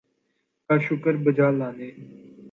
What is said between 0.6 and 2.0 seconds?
کا شکر بجا لانے